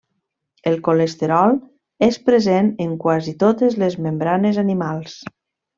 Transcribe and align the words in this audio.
El 0.69 0.77
colesterol 0.87 1.53
és 2.09 2.19
present 2.31 2.73
en 2.87 2.97
quasi 3.07 3.37
totes 3.47 3.81
les 3.85 4.03
membranes 4.09 4.63
animals. 4.69 5.21